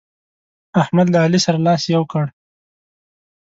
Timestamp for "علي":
1.25-1.39